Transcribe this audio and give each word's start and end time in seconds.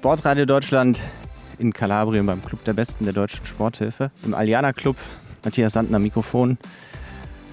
Sportradio 0.00 0.46
Deutschland 0.46 0.98
in 1.58 1.74
Kalabrien 1.74 2.24
beim 2.24 2.42
Club 2.42 2.64
der 2.64 2.72
Besten 2.72 3.04
der 3.04 3.12
deutschen 3.12 3.44
Sporthilfe. 3.44 4.10
Im 4.24 4.32
Aliana 4.32 4.72
Club. 4.72 4.96
Matthias 5.44 5.74
Sandner 5.74 5.98
Mikrofon. 5.98 6.56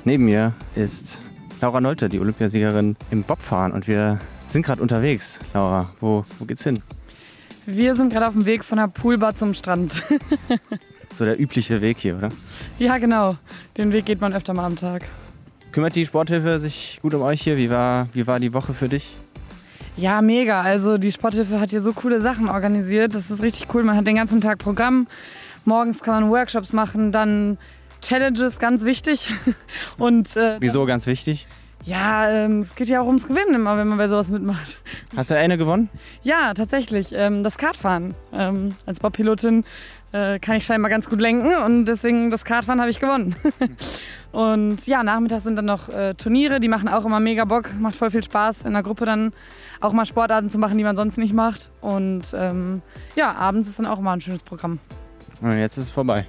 Neben 0.05 0.23
mir 0.23 0.54
ist 0.73 1.21
Laura 1.60 1.82
Nolte, 1.82 2.07
die 2.07 2.21
Olympiasiegerin 2.21 2.96
im 3.12 3.23
Bobfahren. 3.23 3.73
Und 3.73 3.89
wir 3.89 4.20
sind 4.48 4.66
gerade 4.66 4.82
unterwegs. 4.82 5.41
Laura, 5.54 5.89
wo, 6.00 6.23
wo 6.39 6.46
geht's 6.46 6.64
hin? 6.64 6.82
Wir 7.66 7.96
sind 7.98 8.14
gerade 8.14 8.28
auf 8.28 8.34
dem 8.34 8.46
Weg 8.46 8.64
von 8.64 8.77
der 8.77 8.88
Poolbar 8.88 9.36
zum 9.36 9.54
Strand. 9.54 10.04
so 11.16 11.25
der 11.25 11.38
übliche 11.38 11.82
Weg 11.82 11.98
hier, 11.98 12.16
oder? 12.16 12.29
Ja, 12.79 12.98
genau. 12.98 13.36
Den 13.75 13.91
Weg 13.91 14.05
geht 14.05 14.21
man 14.21 14.32
öfter 14.32 14.54
mal 14.54 14.64
am 14.64 14.77
Tag. 14.77 15.04
Kümmert 15.73 15.98
die 15.98 16.05
Sporthilfe 16.05 16.61
sich 16.61 17.00
gut 17.02 17.14
um 17.14 17.23
euch 17.23 17.41
hier? 17.41 17.57
Wie 17.57 17.70
war, 17.70 18.07
wie 18.14 18.25
war 18.25 18.40
die 18.40 18.54
Woche 18.54 18.73
für 18.73 18.88
dich? 18.88 19.18
Ja, 19.98 20.22
mega. 20.22 20.62
Also 20.62 20.98
die 20.98 21.12
Sporthilfe 21.12 21.60
hat 21.60 21.72
hier 21.72 21.82
so 21.82 21.92
coole 21.92 22.22
Sachen 22.22 22.50
organisiert. 22.50 23.16
Das 23.16 23.32
ist 23.32 23.42
richtig 23.42 23.74
cool. 23.74 23.84
Man 23.84 23.98
hat 23.98 24.06
den 24.06 24.16
ganzen 24.16 24.42
Tag 24.42 24.60
Programm. 24.60 25.08
Morgens 25.66 26.02
kann 26.02 26.22
man 26.22 26.32
Workshops 26.32 26.72
machen, 26.72 27.12
dann 27.12 27.58
Challenges, 28.02 28.60
ganz 28.60 28.86
wichtig. 28.86 29.30
Und, 29.98 30.38
äh, 30.38 30.58
Wieso 30.60 30.86
ganz 30.86 31.08
wichtig? 31.08 31.48
Ja, 31.84 32.30
ähm, 32.30 32.60
es 32.62 32.76
geht 32.76 32.88
ja 32.88 33.02
auch 33.02 33.06
ums 33.08 33.28
Gewinnen 33.28 33.56
immer, 33.56 33.78
wenn 33.78 33.88
man 33.88 33.98
bei 33.98 34.08
sowas 34.08 34.30
mitmacht. 34.30 34.78
Hast 35.16 35.32
du 35.32 35.38
eine 35.38 35.58
gewonnen? 35.58 35.90
Ja, 36.23 36.54
tatsächlich. 36.54 37.09
Ähm, 37.14 37.44
das 37.44 37.58
Kartfahren. 37.58 38.14
Ähm, 38.34 38.76
als 38.86 39.00
Bobpilotin 39.00 39.66
äh, 40.17 40.39
kann 40.39 40.55
ich 40.55 40.66
scheinbar 40.66 40.89
ganz 40.89 41.09
gut 41.09 41.21
lenken 41.21 41.55
und 41.55 41.85
deswegen 41.85 42.31
das 42.31 42.44
Kartfahren 42.44 42.80
habe 42.80 42.89
ich 42.89 42.99
gewonnen. 42.99 43.35
und 44.31 44.88
ja, 44.88 45.03
nachmittags 45.03 45.44
sind 45.44 45.55
dann 45.55 45.66
noch 45.66 45.89
äh, 45.89 46.16
Turniere, 46.16 46.59
die 46.59 46.67
machen 46.67 46.88
auch 46.88 47.05
immer 47.05 47.20
mega 47.20 47.45
Bock, 47.45 47.73
macht 47.80 47.95
voll 47.95 48.09
viel 48.09 48.23
Spaß 48.23 48.63
in 48.63 48.73
der 48.73 48.84
Gruppe 48.84 49.05
dann 49.05 49.31
auch 49.80 49.94
mal 49.94 50.05
Sportarten 50.05 50.50
zu 50.50 50.58
machen, 50.58 50.77
die 50.77 50.83
man 50.83 50.95
sonst 50.95 51.17
nicht 51.17 51.33
macht. 51.33 51.69
Und 51.81 52.23
ähm, 52.33 52.80
ja, 53.16 53.33
abends 53.33 53.67
ist 53.67 53.77
dann 53.77 53.86
auch 53.86 54.00
immer 54.00 54.11
ein 54.11 54.22
schönes 54.22 54.42
Programm. 54.42 54.80
Und 55.42 55.58
jetzt 55.58 55.77
ist 55.77 55.86
es 55.86 55.92
vorbei. 55.92 56.25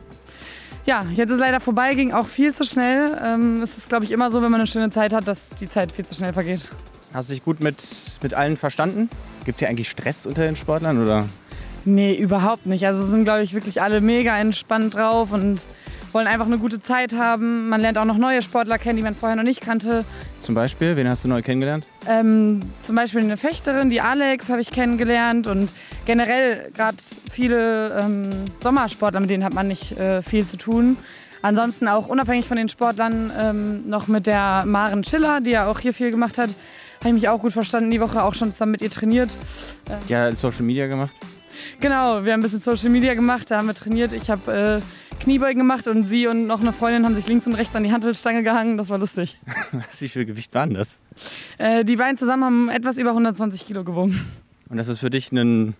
Ja, 0.84 1.04
jetzt 1.14 1.30
ist 1.30 1.40
leider 1.40 1.60
vorbei, 1.60 1.94
ging 1.94 2.12
auch 2.12 2.26
viel 2.26 2.54
zu 2.54 2.64
schnell. 2.64 3.18
Ähm, 3.22 3.62
es 3.62 3.76
ist, 3.76 3.88
glaube 3.88 4.04
ich, 4.04 4.10
immer 4.10 4.30
so, 4.30 4.42
wenn 4.42 4.50
man 4.50 4.60
eine 4.60 4.66
schöne 4.66 4.90
Zeit 4.90 5.12
hat, 5.12 5.26
dass 5.26 5.48
die 5.60 5.68
Zeit 5.68 5.92
viel 5.92 6.04
zu 6.04 6.14
schnell 6.14 6.32
vergeht. 6.32 6.70
Hast 7.14 7.30
du 7.30 7.34
dich 7.34 7.44
gut 7.44 7.60
mit, 7.60 7.82
mit 8.22 8.34
allen 8.34 8.58
verstanden? 8.58 9.08
Gibt 9.44 9.56
es 9.56 9.60
hier 9.60 9.68
eigentlich 9.68 9.88
Stress 9.88 10.26
unter 10.26 10.42
den 10.42 10.56
Sportlern? 10.56 11.02
Oder? 11.02 11.24
Nee, 11.88 12.14
überhaupt 12.14 12.66
nicht. 12.66 12.86
Also 12.86 13.06
sind, 13.06 13.24
glaube 13.24 13.42
ich, 13.42 13.54
wirklich 13.54 13.80
alle 13.80 14.02
mega 14.02 14.36
entspannt 14.36 14.94
drauf 14.94 15.32
und 15.32 15.62
wollen 16.12 16.26
einfach 16.26 16.44
eine 16.44 16.58
gute 16.58 16.82
Zeit 16.82 17.14
haben. 17.14 17.70
Man 17.70 17.80
lernt 17.80 17.96
auch 17.96 18.04
noch 18.04 18.18
neue 18.18 18.42
Sportler 18.42 18.76
kennen, 18.76 18.98
die 18.98 19.02
man 19.02 19.14
vorher 19.14 19.36
noch 19.36 19.42
nicht 19.42 19.62
kannte. 19.62 20.04
Zum 20.42 20.54
Beispiel, 20.54 20.96
wen 20.96 21.08
hast 21.08 21.24
du 21.24 21.28
neu 21.28 21.40
kennengelernt? 21.40 21.86
Ähm, 22.06 22.60
zum 22.82 22.94
Beispiel 22.94 23.22
eine 23.22 23.38
Fechterin, 23.38 23.88
die 23.88 24.02
Alex, 24.02 24.50
habe 24.50 24.60
ich 24.60 24.70
kennengelernt 24.70 25.46
und 25.46 25.70
generell 26.04 26.70
gerade 26.74 26.98
viele 27.32 27.98
ähm, 27.98 28.30
Sommersportler, 28.62 29.20
mit 29.20 29.30
denen 29.30 29.44
hat 29.44 29.54
man 29.54 29.68
nicht 29.68 29.98
äh, 29.98 30.20
viel 30.20 30.46
zu 30.46 30.58
tun. 30.58 30.98
Ansonsten 31.40 31.88
auch 31.88 32.08
unabhängig 32.08 32.46
von 32.46 32.58
den 32.58 32.68
Sportlern 32.68 33.32
ähm, 33.38 33.88
noch 33.88 34.08
mit 34.08 34.26
der 34.26 34.64
Maren 34.66 35.04
Schiller, 35.04 35.40
die 35.40 35.52
ja 35.52 35.70
auch 35.70 35.80
hier 35.80 35.94
viel 35.94 36.10
gemacht 36.10 36.36
hat, 36.36 36.50
habe 37.00 37.08
ich 37.08 37.14
mich 37.14 37.28
auch 37.30 37.40
gut 37.40 37.54
verstanden. 37.54 37.90
Die 37.90 38.00
Woche 38.00 38.22
auch 38.22 38.34
schon 38.34 38.52
zusammen 38.52 38.72
mit 38.72 38.82
ihr 38.82 38.90
trainiert. 38.90 39.30
Ja, 40.08 40.30
Social 40.32 40.64
Media 40.64 40.86
gemacht? 40.86 41.12
Genau, 41.80 42.24
wir 42.24 42.32
haben 42.32 42.40
ein 42.40 42.42
bisschen 42.42 42.60
Social 42.60 42.90
Media 42.90 43.14
gemacht, 43.14 43.50
da 43.50 43.58
haben 43.58 43.66
wir 43.66 43.74
trainiert. 43.74 44.12
Ich 44.12 44.30
habe 44.30 44.82
äh, 44.82 45.18
Kniebeugen 45.20 45.58
gemacht 45.58 45.86
und 45.88 46.08
sie 46.08 46.26
und 46.26 46.46
noch 46.46 46.60
eine 46.60 46.72
Freundin 46.72 47.04
haben 47.04 47.14
sich 47.14 47.26
links 47.26 47.46
und 47.46 47.54
rechts 47.54 47.74
an 47.74 47.84
die 47.84 47.92
Hantelstange 47.92 48.42
gehangen. 48.42 48.76
Das 48.76 48.88
war 48.88 48.98
lustig. 48.98 49.38
Wie 49.98 50.08
viel 50.08 50.24
Gewicht 50.24 50.54
waren 50.54 50.74
das? 50.74 50.98
Äh, 51.58 51.84
die 51.84 51.96
beiden 51.96 52.16
zusammen 52.16 52.44
haben 52.44 52.68
etwas 52.68 52.98
über 52.98 53.10
120 53.10 53.66
Kilo 53.66 53.84
gewogen. 53.84 54.20
Und 54.68 54.76
das 54.76 54.88
ist 54.88 55.00
für 55.00 55.10
dich 55.10 55.32
ein 55.32 55.74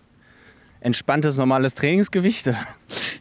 entspanntes, 0.81 1.37
normales 1.37 1.73
Trainingsgewicht? 1.73 2.53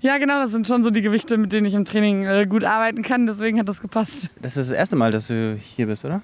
Ja, 0.00 0.18
genau, 0.18 0.40
das 0.40 0.52
sind 0.52 0.66
schon 0.66 0.84
so 0.84 0.90
die 0.90 1.02
Gewichte, 1.02 1.36
mit 1.36 1.52
denen 1.52 1.66
ich 1.66 1.74
im 1.74 1.84
Training 1.84 2.24
äh, 2.24 2.46
gut 2.46 2.64
arbeiten 2.64 3.02
kann. 3.02 3.26
Deswegen 3.26 3.58
hat 3.58 3.68
das 3.68 3.80
gepasst. 3.80 4.28
Das 4.40 4.56
ist 4.56 4.70
das 4.70 4.76
erste 4.76 4.96
Mal, 4.96 5.10
dass 5.10 5.28
du 5.28 5.56
hier 5.56 5.86
bist, 5.86 6.04
oder? 6.04 6.22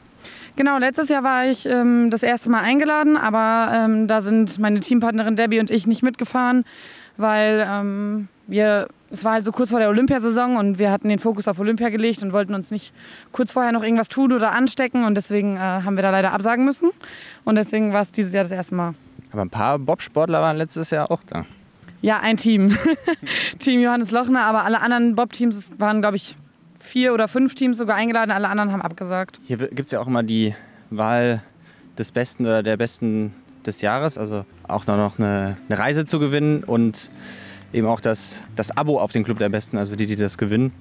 Genau, 0.56 0.78
letztes 0.78 1.08
Jahr 1.08 1.24
war 1.24 1.46
ich 1.46 1.66
ähm, 1.66 2.10
das 2.10 2.22
erste 2.22 2.48
Mal 2.48 2.60
eingeladen, 2.60 3.16
aber 3.16 3.72
ähm, 3.74 4.06
da 4.06 4.20
sind 4.20 4.58
meine 4.60 4.80
Teampartnerin 4.80 5.34
Debbie 5.34 5.58
und 5.58 5.70
ich 5.70 5.86
nicht 5.88 6.02
mitgefahren, 6.02 6.64
weil 7.16 7.66
ähm, 7.68 8.28
wir, 8.46 8.88
es 9.10 9.24
war 9.24 9.32
halt 9.32 9.44
so 9.44 9.50
kurz 9.50 9.70
vor 9.70 9.80
der 9.80 9.88
Olympiasaison 9.88 10.56
und 10.56 10.78
wir 10.78 10.92
hatten 10.92 11.08
den 11.08 11.18
Fokus 11.18 11.48
auf 11.48 11.58
Olympia 11.58 11.88
gelegt 11.88 12.22
und 12.22 12.32
wollten 12.32 12.54
uns 12.54 12.70
nicht 12.70 12.92
kurz 13.32 13.50
vorher 13.50 13.72
noch 13.72 13.82
irgendwas 13.82 14.08
tun 14.08 14.32
oder 14.32 14.52
anstecken 14.52 15.04
und 15.04 15.16
deswegen 15.16 15.56
äh, 15.56 15.58
haben 15.58 15.96
wir 15.96 16.02
da 16.02 16.10
leider 16.10 16.32
absagen 16.32 16.64
müssen 16.64 16.90
und 17.44 17.56
deswegen 17.56 17.92
war 17.92 18.02
es 18.02 18.12
dieses 18.12 18.32
Jahr 18.32 18.44
das 18.44 18.52
erste 18.52 18.76
Mal. 18.76 18.94
Aber 19.32 19.42
ein 19.42 19.50
paar 19.50 19.80
Bobsportler 19.80 20.40
waren 20.40 20.56
letztes 20.56 20.90
Jahr 20.90 21.10
auch 21.10 21.22
da. 21.26 21.44
Ja, 22.00 22.20
ein 22.20 22.36
Team. 22.36 22.76
Team 23.58 23.80
Johannes 23.80 24.12
Lochner, 24.12 24.42
aber 24.42 24.64
alle 24.64 24.80
anderen 24.80 25.16
Bob-Teams 25.16 25.70
waren, 25.78 26.00
glaube 26.00 26.16
ich, 26.16 26.36
vier 26.84 27.14
oder 27.14 27.28
fünf 27.28 27.54
Teams 27.54 27.78
sogar 27.78 27.96
eingeladen, 27.96 28.30
alle 28.30 28.48
anderen 28.48 28.70
haben 28.70 28.82
abgesagt. 28.82 29.40
Hier 29.44 29.56
gibt 29.56 29.86
es 29.86 29.90
ja 29.90 30.00
auch 30.00 30.06
immer 30.06 30.22
die 30.22 30.54
Wahl 30.90 31.42
des 31.98 32.12
Besten 32.12 32.46
oder 32.46 32.62
der 32.62 32.76
Besten 32.76 33.32
des 33.66 33.80
Jahres, 33.80 34.18
also 34.18 34.44
auch 34.68 34.86
noch 34.86 35.18
eine, 35.18 35.56
eine 35.68 35.78
Reise 35.78 36.04
zu 36.04 36.18
gewinnen 36.18 36.62
und 36.62 37.10
eben 37.72 37.86
auch 37.86 38.00
das, 38.00 38.42
das 38.54 38.76
Abo 38.76 39.00
auf 39.00 39.12
den 39.12 39.24
Club 39.24 39.38
der 39.38 39.48
Besten, 39.48 39.78
also 39.78 39.96
die, 39.96 40.06
die 40.06 40.16
das 40.16 40.36
gewinnen, 40.36 40.72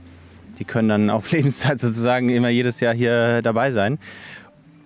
die 0.59 0.65
können 0.65 0.89
dann 0.89 1.09
auf 1.09 1.31
Lebenszeit 1.31 1.79
sozusagen 1.79 2.29
immer 2.29 2.49
jedes 2.49 2.79
Jahr 2.81 2.93
hier 2.93 3.41
dabei 3.41 3.71
sein. 3.71 3.97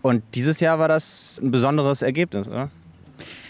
Und 0.04 0.24
dieses 0.36 0.60
Jahr 0.60 0.80
war 0.80 0.88
das 0.88 1.40
ein 1.42 1.52
besonderes 1.52 2.02
Ergebnis, 2.04 2.48
oder? 2.48 2.70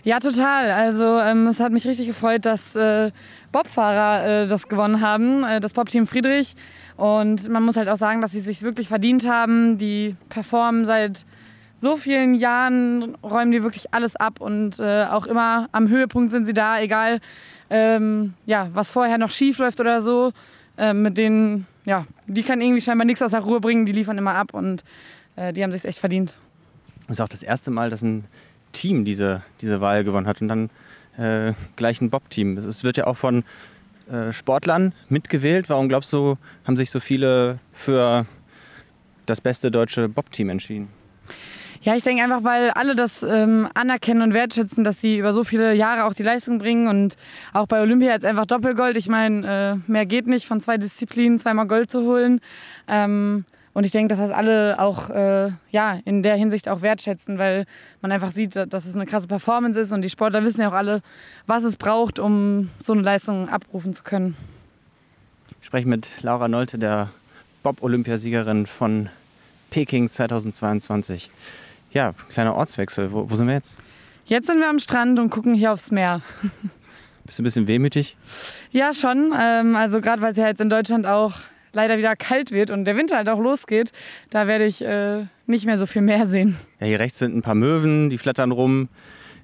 Ja, 0.03 0.19
total. 0.19 0.71
Also 0.71 1.19
ähm, 1.19 1.47
es 1.47 1.59
hat 1.59 1.73
mich 1.73 1.85
richtig 1.85 2.07
gefreut, 2.07 2.45
dass 2.45 2.75
äh, 2.75 3.11
Bobfahrer 3.51 4.43
äh, 4.43 4.47
das 4.47 4.69
gewonnen 4.69 5.01
haben, 5.01 5.43
äh, 5.43 5.59
das 5.59 5.73
Bob-Team 5.73 6.07
Friedrich. 6.07 6.55
Und 6.97 7.47
man 7.49 7.63
muss 7.63 7.77
halt 7.77 7.89
auch 7.89 7.97
sagen, 7.97 8.21
dass 8.21 8.31
sie 8.31 8.39
es 8.39 8.45
sich 8.45 8.63
wirklich 8.63 8.87
verdient 8.87 9.27
haben. 9.27 9.77
Die 9.77 10.15
performen 10.29 10.85
seit 10.85 11.25
so 11.79 11.95
vielen 11.95 12.33
Jahren, 12.33 13.15
räumen 13.23 13.51
die 13.51 13.63
wirklich 13.63 13.93
alles 13.93 14.15
ab 14.15 14.41
und 14.41 14.79
äh, 14.79 15.05
auch 15.05 15.27
immer 15.27 15.69
am 15.71 15.89
Höhepunkt 15.89 16.31
sind 16.31 16.45
sie 16.45 16.53
da, 16.53 16.81
egal 16.81 17.19
ähm, 17.69 18.33
ja, 18.45 18.69
was 18.73 18.91
vorher 18.91 19.17
noch 19.17 19.29
schief 19.29 19.59
läuft 19.59 19.79
oder 19.79 20.01
so. 20.01 20.31
Äh, 20.77 20.93
mit 20.93 21.17
denen, 21.17 21.67
ja, 21.85 22.05
die 22.27 22.43
kann 22.43 22.61
irgendwie 22.61 22.81
scheinbar 22.81 23.05
nichts 23.05 23.21
aus 23.21 23.31
der 23.31 23.41
Ruhe 23.41 23.59
bringen, 23.59 23.85
die 23.85 23.91
liefern 23.91 24.17
immer 24.17 24.35
ab 24.35 24.53
und 24.53 24.83
äh, 25.35 25.53
die 25.53 25.63
haben 25.63 25.71
sich 25.71 25.85
echt 25.85 25.99
verdient. 25.99 26.37
Das 27.07 27.17
ist 27.17 27.21
auch 27.21 27.29
das 27.29 27.43
erste 27.43 27.71
Mal, 27.71 27.89
dass 27.89 28.01
ein 28.01 28.25
Team 28.73 29.05
diese, 29.05 29.43
diese 29.61 29.81
Wahl 29.81 30.03
gewonnen 30.03 30.27
hat 30.27 30.41
und 30.41 30.47
dann 30.47 30.69
äh, 31.17 31.53
gleich 31.75 32.01
ein 32.01 32.09
Bob-Team. 32.09 32.57
Es 32.57 32.83
wird 32.83 32.97
ja 32.97 33.07
auch 33.07 33.17
von 33.17 33.43
äh, 34.11 34.31
Sportlern 34.31 34.93
mitgewählt. 35.09 35.69
Warum 35.69 35.89
glaubst 35.89 36.13
du, 36.13 36.37
haben 36.65 36.77
sich 36.77 36.91
so 36.91 36.99
viele 36.99 37.59
für 37.73 38.25
das 39.25 39.41
beste 39.41 39.71
deutsche 39.71 40.09
Bob-Team 40.09 40.49
entschieden? 40.49 40.89
Ja, 41.81 41.95
ich 41.95 42.03
denke 42.03 42.23
einfach, 42.23 42.43
weil 42.43 42.71
alle 42.71 42.95
das 42.95 43.23
ähm, 43.23 43.69
anerkennen 43.73 44.21
und 44.21 44.33
wertschätzen, 44.33 44.83
dass 44.83 44.99
sie 44.99 45.19
über 45.19 45.31
so 45.31 45.43
viele 45.43 45.73
Jahre 45.73 46.05
auch 46.05 46.13
die 46.13 46.23
Leistung 46.23 46.57
bringen 46.57 46.87
und 46.87 47.15
auch 47.53 47.67
bei 47.67 47.81
Olympia 47.81 48.11
jetzt 48.11 48.25
einfach 48.25 48.45
Doppelgold. 48.45 48.97
Ich 48.97 49.07
meine, 49.07 49.81
äh, 49.87 49.91
mehr 49.91 50.05
geht 50.05 50.27
nicht, 50.27 50.47
von 50.47 50.59
zwei 50.59 50.77
Disziplinen 50.77 51.39
zweimal 51.39 51.67
Gold 51.67 51.91
zu 51.91 52.01
holen. 52.01 52.41
Ähm, 52.87 53.45
und 53.77 53.85
ich 53.85 53.91
denke, 53.91 54.07
dass 54.07 54.17
das 54.17 54.31
alle 54.31 54.79
auch 54.79 55.11
äh, 55.11 55.51
ja, 55.69 55.99
in 56.03 56.23
der 56.23 56.35
Hinsicht 56.35 56.67
auch 56.67 56.81
wertschätzen, 56.81 57.37
weil 57.37 57.67
man 58.01 58.11
einfach 58.11 58.31
sieht, 58.31 58.55
dass 58.55 58.87
es 58.87 58.95
eine 58.95 59.05
krasse 59.05 59.27
Performance 59.27 59.79
ist 59.79 59.91
und 59.91 60.01
die 60.01 60.09
Sportler 60.09 60.43
wissen 60.43 60.61
ja 60.61 60.69
auch 60.69 60.73
alle, 60.73 61.03
was 61.45 61.63
es 61.63 61.77
braucht, 61.77 62.17
um 62.17 62.71
so 62.79 62.93
eine 62.93 63.03
Leistung 63.03 63.49
abrufen 63.49 63.93
zu 63.93 64.01
können. 64.01 64.35
Ich 65.61 65.67
spreche 65.67 65.87
mit 65.87 66.23
Laura 66.23 66.47
Nolte, 66.47 66.79
der 66.79 67.11
Bob-Olympiasiegerin 67.61 68.65
von 68.65 69.09
Peking 69.69 70.09
2022. 70.09 71.29
Ja, 71.91 72.15
kleiner 72.29 72.55
Ortswechsel. 72.55 73.11
Wo, 73.11 73.29
wo 73.29 73.35
sind 73.35 73.45
wir 73.45 73.53
jetzt? 73.53 73.79
Jetzt 74.25 74.47
sind 74.47 74.57
wir 74.57 74.71
am 74.71 74.79
Strand 74.79 75.19
und 75.19 75.29
gucken 75.29 75.53
hier 75.53 75.71
aufs 75.71 75.91
Meer. 75.91 76.23
Bist 77.25 77.37
du 77.37 77.43
ein 77.43 77.45
bisschen 77.45 77.67
wehmütig? 77.67 78.17
Ja, 78.71 78.95
schon. 78.95 79.35
Ähm, 79.39 79.75
also 79.75 80.01
gerade 80.01 80.23
weil 80.23 80.31
es 80.31 80.37
ja 80.37 80.47
jetzt 80.47 80.61
in 80.61 80.71
Deutschland 80.71 81.05
auch 81.05 81.33
leider 81.73 81.97
wieder 81.97 82.15
kalt 82.15 82.51
wird 82.51 82.71
und 82.71 82.85
der 82.85 82.95
Winter 82.95 83.17
halt 83.17 83.29
auch 83.29 83.39
losgeht, 83.39 83.91
da 84.29 84.47
werde 84.47 84.65
ich 84.65 84.83
äh, 84.83 85.25
nicht 85.45 85.65
mehr 85.65 85.77
so 85.77 85.85
viel 85.85 86.01
mehr 86.01 86.25
sehen. 86.25 86.57
Ja, 86.79 86.87
hier 86.87 86.99
rechts 86.99 87.19
sind 87.19 87.35
ein 87.35 87.41
paar 87.41 87.55
Möwen, 87.55 88.09
die 88.09 88.17
flattern 88.17 88.51
rum. 88.51 88.89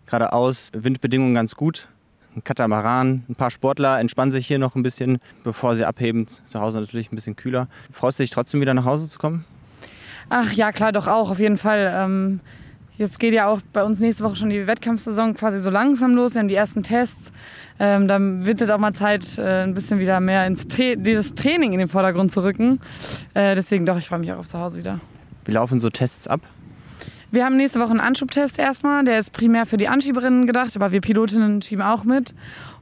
Geradeaus 0.06 0.72
Windbedingungen 0.74 1.34
ganz 1.34 1.56
gut. 1.56 1.88
Ein 2.36 2.44
Katamaran, 2.44 3.24
ein 3.30 3.36
paar 3.36 3.52
Sportler 3.52 4.00
entspannen 4.00 4.32
sich 4.32 4.48
hier 4.48 4.58
noch 4.58 4.76
ein 4.76 4.84
bisschen, 4.84 5.20
bevor 5.44 5.76
sie 5.76 5.86
abheben. 5.86 6.28
Zu 6.28 6.60
Hause 6.60 6.80
natürlich 6.80 7.12
ein 7.12 7.16
bisschen 7.16 7.36
kühler. 7.36 7.68
Freust 7.92 8.20
du 8.20 8.24
dich 8.24 8.32
trotzdem 8.32 8.60
wieder 8.60 8.74
nach 8.74 8.86
Hause 8.86 9.08
zu 9.08 9.20
kommen? 9.20 9.46
Ach 10.30 10.52
ja, 10.54 10.72
klar, 10.72 10.92
doch 10.92 11.08
auch, 11.08 11.30
auf 11.30 11.40
jeden 11.40 11.58
Fall. 11.58 11.94
Ähm, 11.96 12.40
jetzt 12.98 13.20
geht 13.20 13.34
ja 13.34 13.48
auch 13.48 13.62
bei 13.72 13.84
uns 13.84 14.00
nächste 14.00 14.24
Woche 14.24 14.36
schon 14.36 14.50
die 14.50 14.66
Wettkampfsaison 14.66 15.36
quasi 15.36 15.60
so 15.60 15.70
langsam 15.70 16.16
los. 16.16 16.34
Wir 16.34 16.40
haben 16.40 16.48
die 16.48 16.56
ersten 16.56 16.82
Tests. 16.82 17.32
Ähm, 17.80 18.08
dann 18.08 18.46
wird 18.46 18.56
es 18.56 18.62
jetzt 18.62 18.72
auch 18.72 18.80
mal 18.80 18.94
Zeit, 18.94 19.38
äh, 19.38 19.64
ein 19.64 19.74
bisschen 19.74 20.00
wieder 20.00 20.20
mehr 20.20 20.46
ins 20.46 20.68
Tra 20.68 20.96
dieses 20.96 21.34
Training 21.36 21.74
in 21.74 21.80
den 21.80 21.88
Vordergrund 21.88 22.32
zu 22.32 22.44
rücken. 22.44 22.80
Äh, 23.34 23.56
deswegen 23.56 23.86
doch, 23.86 23.98
ich 23.98 24.08
freue 24.08 24.20
mich 24.20 24.32
auch 24.32 24.40
auf 24.40 24.50
zu 24.50 24.60
Hause 24.60 24.78
wieder. 24.78 25.00
Wie 25.46 25.52
laufen 25.52 25.80
so 25.80 25.90
Tests 25.90 26.28
ab? 26.28 26.42
Wir 27.32 27.46
haben 27.46 27.58
nächste 27.58 27.80
Woche 27.80 27.90
einen 27.90 28.00
Anschubtest 28.00 28.60
erstmal. 28.60 29.04
Der 29.04 29.18
ist 29.18 29.32
primär 29.32 29.66
für 29.66 29.78
die 29.78 29.88
Anschieberinnen 29.88 30.46
gedacht, 30.46 30.76
aber 30.76 30.92
wir 30.92 31.02
Pilotinnen 31.02 31.64
schieben 31.64 31.84
auch 31.84 32.04
mit. 32.04 32.36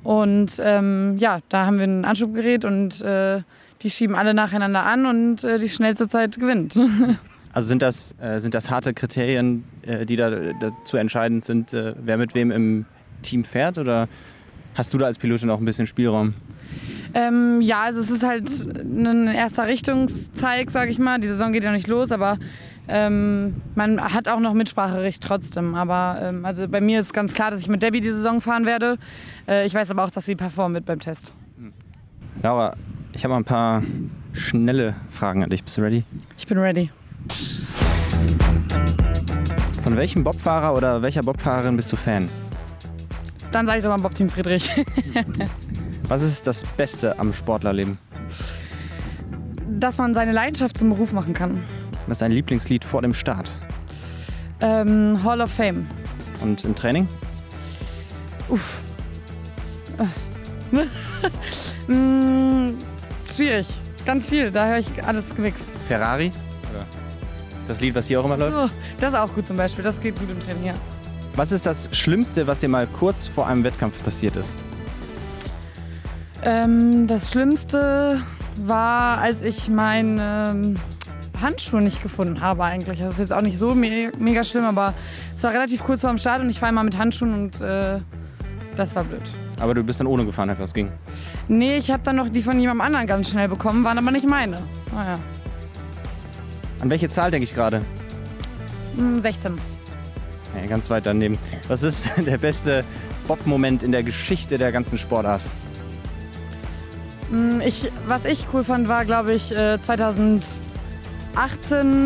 Und 0.03 0.51
ähm, 0.59 1.17
ja, 1.17 1.39
da 1.47 1.65
haben 1.65 1.77
wir 1.77 1.85
ein 1.85 2.03
Anschubgerät 2.03 2.65
und 2.65 3.01
äh, 3.01 3.43
die 3.81 3.89
schieben 3.89 4.15
alle 4.15 4.33
nacheinander 4.33 4.83
an 4.83 5.05
und 5.05 5.43
äh, 5.43 5.57
die 5.57 5.69
schnellste 5.69 6.07
Zeit 6.07 6.39
gewinnt. 6.39 6.77
Also 7.53 7.67
sind 7.67 7.81
das, 7.81 8.15
äh, 8.19 8.39
sind 8.39 8.53
das 8.53 8.69
harte 8.69 8.93
Kriterien, 8.93 9.65
äh, 9.81 10.05
die 10.05 10.15
da 10.15 10.29
dazu 10.29 10.95
entscheidend 10.95 11.43
sind, 11.43 11.73
äh, 11.73 11.93
wer 12.01 12.17
mit 12.17 12.33
wem 12.33 12.49
im 12.49 12.85
Team 13.23 13.43
fährt? 13.43 13.77
Oder 13.77 14.07
hast 14.75 14.93
du 14.93 14.97
da 14.97 15.05
als 15.05 15.17
Pilotin 15.17 15.49
auch 15.49 15.59
ein 15.59 15.65
bisschen 15.65 15.87
Spielraum? 15.87 16.33
Ähm, 17.13 17.61
ja, 17.61 17.83
also 17.83 17.99
es 17.99 18.09
ist 18.09 18.23
halt 18.23 18.49
ein 18.49 19.27
erster 19.27 19.67
Richtungszeig, 19.67 20.71
sag 20.71 20.89
ich 20.89 20.99
mal. 20.99 21.19
Die 21.19 21.27
Saison 21.27 21.51
geht 21.51 21.63
ja 21.63 21.71
nicht 21.71 21.87
los, 21.87 22.11
aber 22.11 22.37
ähm, 22.87 23.61
man 23.75 24.01
hat 24.01 24.27
auch 24.27 24.39
noch 24.39 24.53
Mitspracherecht 24.53 25.21
trotzdem. 25.21 25.75
Aber 25.75 26.19
ähm, 26.21 26.45
also 26.45 26.67
bei 26.67 26.81
mir 26.81 26.99
ist 26.99 27.13
ganz 27.13 27.33
klar, 27.33 27.51
dass 27.51 27.61
ich 27.61 27.67
mit 27.67 27.83
Debbie 27.83 28.01
die 28.01 28.11
Saison 28.11 28.41
fahren 28.41 28.65
werde. 28.65 28.97
Äh, 29.47 29.65
ich 29.65 29.73
weiß 29.73 29.91
aber 29.91 30.05
auch, 30.05 30.11
dass 30.11 30.25
sie 30.25 30.35
performt 30.35 30.73
mit 30.73 30.85
beim 30.85 30.99
Test. 30.99 31.33
Laura, 32.41 32.75
ich 33.13 33.23
habe 33.23 33.33
mal 33.33 33.39
ein 33.39 33.45
paar 33.45 33.83
schnelle 34.33 34.95
Fragen 35.09 35.43
an 35.43 35.49
dich. 35.49 35.63
Bist 35.63 35.77
du 35.77 35.81
ready? 35.81 36.03
Ich 36.37 36.47
bin 36.47 36.57
ready. 36.57 36.89
Von 39.83 39.97
welchem 39.97 40.23
Bobfahrer 40.23 40.75
oder 40.75 41.01
welcher 41.01 41.23
Bobfahrerin 41.23 41.75
bist 41.75 41.91
du 41.91 41.97
Fan? 41.97 42.29
Dann 43.51 43.65
sage 43.65 43.79
ich 43.79 43.83
doch 43.83 43.89
mal 43.89 43.97
Bob 43.97 44.15
Team 44.15 44.29
Friedrich. 44.29 44.69
Was 46.07 46.21
ist 46.21 46.47
das 46.47 46.63
Beste 46.77 47.17
am 47.19 47.33
Sportlerleben? 47.33 47.97
Dass 49.67 49.97
man 49.97 50.13
seine 50.13 50.31
Leidenschaft 50.31 50.77
zum 50.77 50.89
Beruf 50.89 51.11
machen 51.11 51.33
kann. 51.33 51.63
Was 52.07 52.15
ist 52.15 52.21
dein 52.21 52.31
Lieblingslied 52.31 52.83
vor 52.83 53.01
dem 53.01 53.13
Start? 53.13 53.51
Ähm, 54.59 55.21
Hall 55.23 55.41
of 55.41 55.51
Fame. 55.51 55.87
Und 56.41 56.63
im 56.63 56.75
Training? 56.75 57.07
Uff. 58.49 58.81
mm, 61.87 62.69
schwierig. 63.29 63.67
Ganz 64.05 64.29
viel. 64.29 64.51
Da 64.51 64.67
höre 64.67 64.79
ich 64.79 65.03
alles 65.03 65.33
gewichst. 65.35 65.67
Ferrari? 65.87 66.31
Oder 66.71 66.85
das 67.67 67.81
Lied, 67.81 67.95
was 67.95 68.07
hier 68.07 68.19
auch 68.19 68.25
immer 68.25 68.37
läuft? 68.37 68.57
Oh, 68.57 68.69
das 68.99 69.13
ist 69.13 69.19
auch 69.19 69.33
gut 69.33 69.47
zum 69.47 69.57
Beispiel. 69.57 69.83
Das 69.83 69.99
geht 69.99 70.17
gut 70.17 70.29
im 70.29 70.39
Training, 70.39 70.65
ja. 70.65 70.73
Was 71.35 71.51
ist 71.51 71.65
das 71.65 71.89
Schlimmste, 71.93 72.45
was 72.47 72.59
dir 72.59 72.67
mal 72.67 72.87
kurz 72.87 73.27
vor 73.27 73.47
einem 73.47 73.63
Wettkampf 73.63 74.03
passiert 74.03 74.35
ist? 74.35 74.53
Ähm, 76.43 77.07
das 77.07 77.31
Schlimmste 77.31 78.21
war, 78.57 79.19
als 79.19 79.41
ich 79.41 79.69
meinen 79.69 80.19
ähm, 80.21 80.79
Handschuh 81.41 81.77
nicht 81.77 82.03
gefunden 82.03 82.41
habe 82.41 82.63
eigentlich. 82.63 82.99
Das 82.99 83.13
ist 83.13 83.19
jetzt 83.19 83.33
auch 83.33 83.41
nicht 83.41 83.57
so 83.57 83.73
me 83.73 84.11
mega 84.19 84.43
schlimm, 84.43 84.65
aber 84.65 84.93
es 85.35 85.41
war 85.43 85.53
relativ 85.53 85.83
kurz 85.83 86.01
vor 86.01 86.09
dem 86.09 86.17
Start 86.17 86.41
und 86.41 86.49
ich 86.49 86.59
fahre 86.59 86.73
mal 86.73 86.83
mit 86.83 86.97
Handschuhen 86.97 87.33
und 87.33 87.61
äh, 87.61 87.99
das 88.75 88.95
war 88.95 89.03
blöd. 89.03 89.21
Aber 89.59 89.73
du 89.73 89.83
bist 89.83 89.99
dann 89.99 90.07
ohne 90.07 90.25
gefahren, 90.25 90.49
etwas 90.49 90.73
ging. 90.73 90.91
Nee, 91.47 91.77
ich 91.77 91.91
habe 91.91 92.03
dann 92.03 92.15
noch 92.15 92.29
die 92.29 92.41
von 92.41 92.59
jemandem 92.59 92.81
anderen 92.81 93.07
ganz 93.07 93.29
schnell 93.29 93.47
bekommen, 93.47 93.83
waren 93.83 93.97
aber 93.97 94.11
nicht 94.11 94.27
meine. 94.27 94.57
Naja. 94.93 95.17
An 96.81 96.89
welche 96.89 97.09
Zahl 97.09 97.31
denke 97.31 97.43
ich 97.43 97.53
gerade? 97.53 97.83
Hm, 98.97 99.21
16. 99.21 99.70
Ja, 100.59 100.67
ganz 100.67 100.89
weit 100.89 101.05
daneben. 101.05 101.37
Was 101.67 101.83
ist 101.83 102.09
der 102.25 102.37
beste 102.37 102.83
Bob-Moment 103.27 103.83
in 103.83 103.91
der 103.91 104.03
Geschichte 104.03 104.57
der 104.57 104.71
ganzen 104.71 104.97
Sportart? 104.97 105.41
Hm, 107.29 107.61
Ich, 107.61 107.89
was 108.07 108.25
ich 108.25 108.45
cool 108.53 108.63
fand, 108.63 108.87
war, 108.87 109.05
glaube 109.05 109.33
ich, 109.33 109.55
äh, 109.55 109.79
2018 109.81 110.51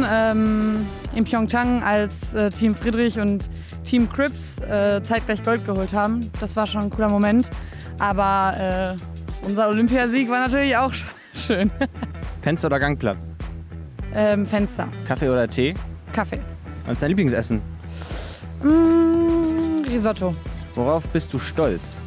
ähm, 0.10 0.86
in 1.16 1.24
Pyeongchang, 1.26 1.82
als 1.84 2.34
äh, 2.34 2.50
Team 2.52 2.76
Friedrich 2.76 3.20
und 3.20 3.50
Team 3.84 4.10
Crips 4.10 4.60
äh, 4.62 5.02
zeitgleich 5.04 5.42
Gold 5.44 5.66
geholt 5.66 5.94
haben. 5.94 6.32
Das 6.40 6.56
war 6.56 6.68
schon 6.68 6.82
ein 6.84 6.90
cooler 6.90 7.10
Moment. 7.10 7.50
Aber 8.00 8.56
äh, 8.60 9.46
unser 9.48 9.70
Olympiasieg 9.70 10.30
war 10.30 10.42
natürlich 10.42 10.76
auch 10.78 10.92
sch- 10.92 11.04
schön. 11.34 11.72
Fenster 12.42 12.68
oder 12.68 12.80
Gangplatz? 12.80 13.22
ähm, 14.14 14.46
Fenster, 14.46 14.88
Kaffee 15.08 15.28
oder 15.30 15.48
Tee? 15.48 15.74
Kaffee. 16.14 16.40
Was 16.86 16.94
ist 16.94 17.04
dein 17.04 17.10
Lieblingsessen? 17.10 17.62
Mm, 18.66 19.86
Risotto. 19.88 20.34
Worauf 20.74 21.08
bist 21.10 21.32
du 21.34 21.40
stolz? 21.40 22.02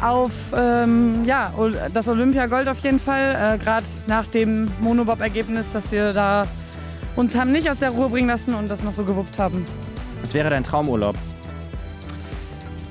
Auf 0.00 0.32
ähm, 0.56 1.24
ja, 1.24 1.54
das 1.94 2.08
Olympiagold 2.08 2.66
auf 2.66 2.78
jeden 2.80 2.98
Fall. 2.98 3.54
Äh, 3.54 3.58
Gerade 3.58 3.86
nach 4.08 4.26
dem 4.26 4.68
Monobob-Ergebnis, 4.80 5.64
dass 5.72 5.92
wir 5.92 6.12
da 6.12 6.48
uns 7.14 7.36
haben 7.36 7.52
nicht 7.52 7.70
aus 7.70 7.78
der 7.78 7.90
Ruhe 7.90 8.08
bringen 8.08 8.26
lassen 8.28 8.54
und 8.54 8.68
das 8.68 8.82
noch 8.82 8.92
so 8.92 9.04
gewuppt 9.04 9.38
haben. 9.38 9.64
Was 10.22 10.34
wäre 10.34 10.50
dein 10.50 10.64
Traumurlaub? 10.64 11.16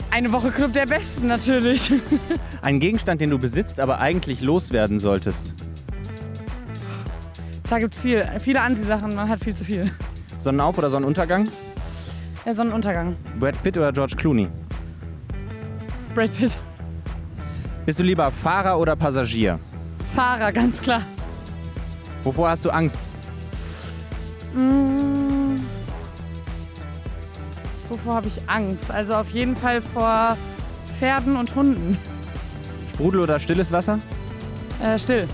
Eine 0.09 0.31
Woche 0.31 0.51
Club 0.51 0.71
der 0.73 0.85
Besten 0.85 1.27
natürlich. 1.27 1.91
Ein 2.61 2.79
Gegenstand, 2.79 3.19
den 3.19 3.29
du 3.29 3.37
besitzt, 3.39 3.79
aber 3.79 3.99
eigentlich 3.99 4.41
loswerden 4.41 4.99
solltest. 4.99 5.53
da 7.69 7.79
gibt 7.79 7.93
es 7.95 7.99
viel, 8.01 8.25
viele 8.39 8.61
Anziehsachen, 8.61 9.15
man 9.15 9.27
hat 9.27 9.43
viel 9.43 9.55
zu 9.55 9.65
viel. 9.65 9.91
Sonnenauf- 10.37 10.77
oder 10.77 10.89
Sonnenuntergang? 10.89 11.47
Äh, 12.45 12.53
Sonnenuntergang. 12.53 13.15
Brad 13.39 13.61
Pitt 13.61 13.77
oder 13.77 13.91
George 13.91 14.15
Clooney? 14.15 14.47
Brad 16.15 16.35
Pitt. 16.35 16.57
Bist 17.85 17.99
du 17.99 18.03
lieber 18.03 18.31
Fahrer 18.31 18.79
oder 18.79 18.95
Passagier? 18.95 19.59
Fahrer, 20.15 20.51
ganz 20.51 20.81
klar. 20.81 21.03
Wovor 22.23 22.49
hast 22.49 22.65
du 22.65 22.69
Angst? 22.69 22.99
Mm. 24.53 25.57
Wovor 27.89 28.15
habe 28.15 28.27
ich 28.27 28.39
Angst? 28.47 28.89
Also 28.91 29.15
auf 29.15 29.29
jeden 29.29 29.55
Fall 29.55 29.81
vor 29.81 30.38
Pferden 30.99 31.35
und 31.35 31.53
Hunden. 31.55 31.97
Sprudel 32.93 33.21
oder 33.21 33.39
stilles 33.39 33.71
Wasser? 33.71 33.99
Äh, 34.83 34.97
still. 34.99 35.27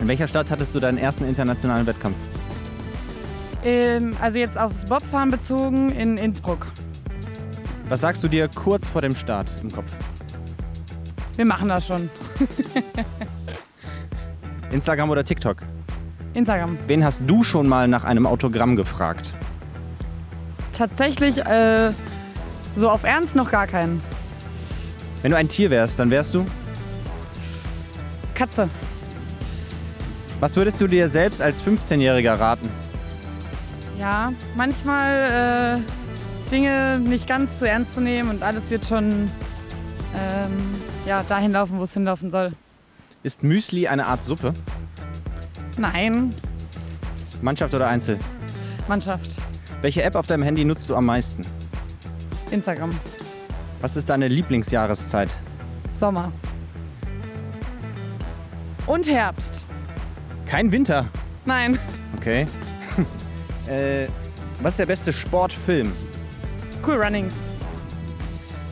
In 0.00 0.08
welcher 0.08 0.26
Stadt 0.26 0.50
hattest 0.50 0.74
du 0.74 0.80
deinen 0.80 0.98
ersten 0.98 1.24
internationalen 1.24 1.86
Wettkampf? 1.86 2.16
Ähm, 3.64 4.14
also 4.20 4.38
jetzt 4.38 4.58
aufs 4.58 4.84
Bobfahren 4.84 5.30
bezogen 5.30 5.90
in 5.90 6.18
Innsbruck. 6.18 6.66
Was 7.88 8.02
sagst 8.02 8.22
du 8.22 8.28
dir 8.28 8.48
kurz 8.48 8.90
vor 8.90 9.00
dem 9.00 9.14
Start 9.14 9.50
im 9.62 9.70
Kopf? 9.70 9.90
Wir 11.36 11.46
machen 11.46 11.68
das 11.68 11.86
schon. 11.86 12.10
Instagram 14.70 15.10
oder 15.10 15.24
TikTok? 15.24 15.58
Instagram. 16.34 16.78
Wen 16.86 17.04
hast 17.04 17.22
du 17.26 17.42
schon 17.42 17.68
mal 17.68 17.88
nach 17.88 18.04
einem 18.04 18.26
Autogramm 18.26 18.76
gefragt? 18.76 19.34
Tatsächlich 20.72 21.38
äh, 21.38 21.92
so 22.76 22.90
auf 22.90 23.04
Ernst 23.04 23.34
noch 23.34 23.50
gar 23.50 23.66
keinen. 23.66 24.02
Wenn 25.22 25.30
du 25.30 25.36
ein 25.36 25.48
Tier 25.48 25.70
wärst, 25.70 25.98
dann 26.00 26.10
wärst 26.10 26.34
du? 26.34 26.44
Katze. 28.34 28.68
Was 30.40 30.56
würdest 30.56 30.80
du 30.80 30.86
dir 30.86 31.08
selbst 31.08 31.40
als 31.40 31.62
15-Jähriger 31.62 32.38
raten? 32.38 32.68
Ja, 33.98 34.32
manchmal 34.56 35.80
äh, 35.80 36.50
Dinge 36.50 36.98
nicht 36.98 37.26
ganz 37.26 37.58
zu 37.58 37.68
ernst 37.68 37.94
zu 37.94 38.00
nehmen 38.00 38.30
und 38.30 38.42
alles 38.42 38.70
wird 38.70 38.84
schon 38.84 39.30
ähm, 40.16 40.74
ja, 41.06 41.22
dahin 41.28 41.52
laufen, 41.52 41.78
wo 41.78 41.84
es 41.84 41.92
hinlaufen 41.92 42.30
soll. 42.30 42.52
Ist 43.22 43.42
Müsli 43.42 43.88
eine 43.88 44.06
Art 44.06 44.24
Suppe? 44.24 44.52
Nein, 45.78 46.34
Mannschaft 47.44 47.74
oder 47.74 47.88
Einzel? 47.88 48.18
Mannschaft. 48.88 49.38
Welche 49.82 50.02
App 50.02 50.14
auf 50.14 50.26
deinem 50.26 50.42
Handy 50.42 50.64
nutzt 50.64 50.88
du 50.88 50.96
am 50.96 51.06
meisten? 51.06 51.42
Instagram. 52.50 52.98
Was 53.80 53.96
ist 53.96 54.08
deine 54.08 54.28
Lieblingsjahreszeit? 54.28 55.28
Sommer. 55.94 56.32
Und 58.86 59.08
Herbst. 59.10 59.66
Kein 60.46 60.72
Winter. 60.72 61.06
Nein. 61.44 61.78
Okay. 62.16 62.46
Äh, 63.68 64.06
was 64.60 64.74
ist 64.74 64.78
der 64.78 64.86
beste 64.86 65.12
Sportfilm? 65.12 65.92
Cool 66.86 67.02
Runnings. 67.02 67.34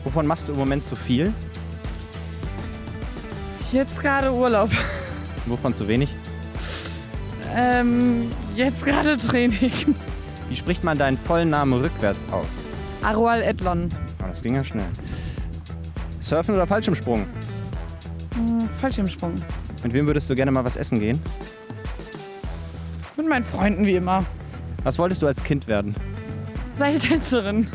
Wovon 0.03 0.27
machst 0.27 0.47
du 0.47 0.53
im 0.53 0.59
Moment 0.59 0.85
zu 0.85 0.95
viel? 0.95 1.33
Jetzt 3.71 3.99
gerade 4.01 4.31
Urlaub. 4.31 4.69
Wovon 5.45 5.73
zu 5.73 5.87
wenig? 5.87 6.15
Ähm, 7.55 8.31
jetzt 8.55 8.85
gerade 8.85 9.17
Training. 9.17 9.95
Wie 10.49 10.55
spricht 10.55 10.83
man 10.83 10.97
deinen 10.97 11.17
vollen 11.17 11.49
Namen 11.49 11.73
rückwärts 11.73 12.25
aus? 12.31 12.57
Arual 13.01 13.41
Edlon. 13.41 13.89
Oh, 14.21 14.27
das 14.27 14.41
ging 14.41 14.55
ja 14.55 14.63
schnell. 14.63 14.85
Surfen 16.19 16.55
oder 16.55 16.67
Fallschirmsprung? 16.67 17.25
Hm, 18.35 18.69
Fallschirmsprung. 18.79 19.35
Mit 19.83 19.93
wem 19.93 20.07
würdest 20.07 20.29
du 20.29 20.35
gerne 20.35 20.51
mal 20.51 20.63
was 20.63 20.77
essen 20.77 20.99
gehen? 20.99 21.21
Mit 23.17 23.27
meinen 23.27 23.43
Freunden 23.43 23.85
wie 23.85 23.95
immer. 23.95 24.25
Was 24.83 24.99
wolltest 24.99 25.21
du 25.21 25.27
als 25.27 25.43
Kind 25.43 25.67
werden? 25.67 25.95
Seiltänzerin. 26.75 27.69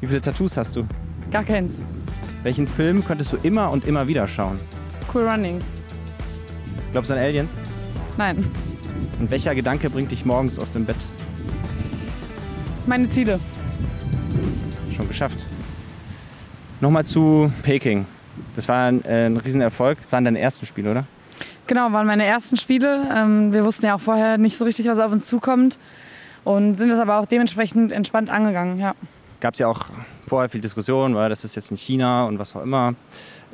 Wie 0.00 0.06
viele 0.06 0.20
Tattoos 0.20 0.56
hast 0.56 0.76
du? 0.76 0.86
Gar 1.30 1.44
keins. 1.44 1.72
Welchen 2.42 2.66
Film 2.66 3.04
könntest 3.04 3.32
du 3.32 3.38
immer 3.42 3.70
und 3.70 3.86
immer 3.86 4.06
wieder 4.06 4.26
schauen? 4.28 4.58
Cool 5.12 5.28
Runnings. 5.28 5.64
Glaubst 6.92 7.10
du 7.10 7.14
an 7.14 7.20
Aliens? 7.20 7.50
Nein. 8.16 8.44
Und 9.18 9.30
welcher 9.30 9.54
Gedanke 9.54 9.90
bringt 9.90 10.10
dich 10.10 10.24
morgens 10.24 10.58
aus 10.58 10.70
dem 10.70 10.84
Bett? 10.84 10.96
meine 12.86 13.08
Ziele. 13.08 13.40
Schon 14.94 15.08
geschafft. 15.08 15.46
Nochmal 16.80 17.04
zu 17.04 17.50
Peking. 17.62 18.06
Das 18.56 18.68
war 18.68 18.88
ein, 18.88 19.04
äh, 19.04 19.26
ein 19.26 19.36
Riesenerfolg. 19.36 19.98
Das 20.02 20.12
waren 20.12 20.24
deine 20.24 20.38
ersten 20.38 20.66
Spiele, 20.66 20.90
oder? 20.90 21.04
Genau, 21.66 21.90
waren 21.92 22.06
meine 22.06 22.24
ersten 22.24 22.56
Spiele. 22.56 23.06
Ähm, 23.14 23.52
wir 23.52 23.64
wussten 23.64 23.86
ja 23.86 23.94
auch 23.94 24.00
vorher 24.00 24.38
nicht 24.38 24.58
so 24.58 24.64
richtig, 24.64 24.86
was 24.86 24.98
auf 24.98 25.12
uns 25.12 25.26
zukommt. 25.26 25.78
Und 26.44 26.76
sind 26.76 26.90
das 26.90 26.98
aber 26.98 27.18
auch 27.18 27.26
dementsprechend 27.26 27.90
entspannt 27.90 28.30
angegangen, 28.30 28.78
ja. 28.78 28.94
Gab 29.40 29.54
es 29.54 29.60
ja 29.60 29.66
auch 29.66 29.86
vorher 30.26 30.48
viel 30.48 30.60
Diskussion, 30.60 31.14
weil 31.14 31.28
das 31.28 31.44
ist 31.44 31.56
jetzt 31.56 31.70
in 31.70 31.76
China 31.76 32.24
und 32.24 32.38
was 32.38 32.54
auch 32.54 32.62
immer. 32.62 32.94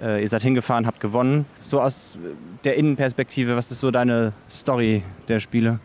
Äh, 0.02 0.22
ihr 0.22 0.28
seid 0.28 0.42
hingefahren, 0.42 0.86
habt 0.86 1.00
gewonnen. 1.00 1.46
So 1.60 1.80
aus 1.80 2.18
der 2.64 2.76
Innenperspektive, 2.76 3.56
was 3.56 3.70
ist 3.70 3.80
so 3.80 3.90
deine 3.90 4.32
Story 4.48 5.02
der 5.28 5.40
Spiele? 5.40 5.78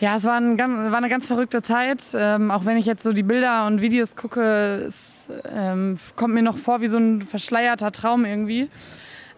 Ja, 0.00 0.16
es 0.16 0.24
war, 0.24 0.40
ein, 0.40 0.58
war 0.58 0.98
eine 0.98 1.08
ganz 1.08 1.26
verrückte 1.26 1.62
Zeit. 1.62 2.02
Ähm, 2.14 2.50
auch 2.50 2.64
wenn 2.64 2.76
ich 2.76 2.86
jetzt 2.86 3.02
so 3.02 3.12
die 3.12 3.22
Bilder 3.22 3.66
und 3.66 3.82
Videos 3.82 4.16
gucke, 4.16 4.86
es 4.88 5.28
ähm, 5.54 5.98
kommt 6.16 6.34
mir 6.34 6.42
noch 6.42 6.58
vor 6.58 6.80
wie 6.80 6.88
so 6.88 6.98
ein 6.98 7.22
verschleierter 7.22 7.92
Traum 7.92 8.24
irgendwie. 8.24 8.68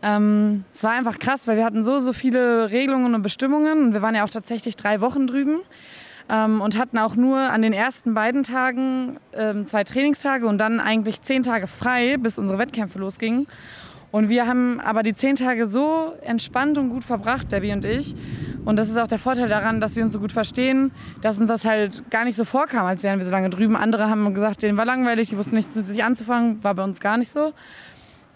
Ähm, 0.03 0.65
es 0.73 0.83
war 0.83 0.93
einfach 0.93 1.19
krass, 1.19 1.47
weil 1.47 1.57
wir 1.57 1.65
hatten 1.65 1.85
so, 1.85 1.99
so 1.99 2.13
viele 2.13 2.71
Regelungen 2.71 3.15
und 3.15 3.23
Bestimmungen. 3.23 3.87
Und 3.87 3.93
wir 3.93 4.03
waren 4.03 4.15
ja 4.15 4.25
auch 4.25 4.31
tatsächlich 4.31 4.77
drei 4.77 5.01
Wochen 5.01 5.27
drüben 5.27 5.61
ähm, 6.29 6.61
und 6.61 6.79
hatten 6.79 6.99
auch 6.99 7.17
nur 7.17 7.39
an 7.39 7.63
den 7.63 7.73
ersten 7.73 8.15
beiden 8.15 8.43
Tagen 8.43 9.19
ähm, 9.33 9.67
zwei 9.67 9.85
Trainingstage 9.85 10.47
und 10.47 10.59
dann 10.59 10.81
eigentlich 10.81 11.23
zehn 11.23 11.43
Tage 11.43 11.67
frei, 11.67 12.17
bis 12.17 12.39
unsere 12.39 12.59
Wettkämpfe 12.59 12.99
losgingen. 12.99 13.47
Und 14.11 14.29
wir 14.29 14.47
haben 14.47 14.79
aber 14.79 15.03
die 15.03 15.15
zehn 15.15 15.35
Tage 15.35 15.67
so 15.67 16.15
entspannt 16.23 16.79
und 16.79 16.91
gut 16.91 17.03
verbracht, 17.03 17.51
Debbie 17.51 17.73
und 17.73 17.85
ich. 17.85 18.15
Und 18.65 18.77
das 18.77 18.89
ist 18.89 18.97
auch 18.97 19.09
der 19.09 19.19
Vorteil 19.19 19.49
daran, 19.49 19.81
dass 19.81 19.97
wir 19.97 20.05
uns 20.05 20.13
so 20.13 20.21
gut 20.21 20.31
verstehen, 20.31 20.93
dass 21.21 21.39
uns 21.39 21.49
das 21.49 21.65
halt 21.65 22.09
gar 22.11 22.25
nicht 22.25 22.37
so 22.37 22.45
vorkam, 22.45 22.87
als 22.87 23.03
wären 23.03 23.19
wir 23.19 23.25
so 23.27 23.33
lange 23.33 23.51
drüben. 23.51 23.75
Andere 23.75 24.09
haben 24.09 24.33
gesagt, 24.33 24.63
denen 24.63 24.79
war 24.79 24.85
langweilig, 24.85 25.31
die 25.31 25.37
wussten 25.37 25.57
nichts 25.57 25.75
mit 25.75 25.89
sich 25.89 26.05
anzufangen, 26.05 26.63
war 26.63 26.75
bei 26.75 26.85
uns 26.85 27.01
gar 27.01 27.17
nicht 27.17 27.33
so. 27.33 27.53